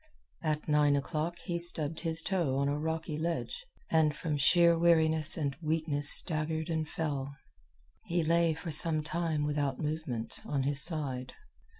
[0.41, 5.37] At nine o'clock he stubbed his toe on a rocky ledge, and from sheer weariness
[5.37, 7.35] and weakness staggered and fell.
[8.05, 11.33] He lay for some time, without movement, on his side.